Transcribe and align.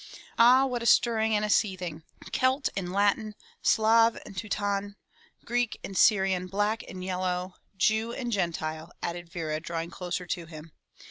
Ah, 0.39 0.65
what 0.65 0.81
a 0.81 0.87
stirring 0.87 1.35
and 1.35 1.45
a 1.45 1.47
seeth 1.51 1.79
ing! 1.83 2.01
Celt 2.33 2.69
and 2.75 2.91
Latin, 2.91 3.35
Slav 3.61 4.17
and 4.25 4.35
Teuton, 4.35 4.95
Greek 5.45 5.79
and 5.83 5.95
Syrian— 5.95 6.47
black 6.47 6.81
and 6.87 7.03
yellow 7.03 7.53
—""Jew 7.87 8.11
and 8.11 8.31
Gentile," 8.31 8.91
added 9.03 9.29
Vera 9.29 9.59
drawing 9.59 9.91
closer 9.91 10.25
to 10.25 10.47
him. 10.47 10.71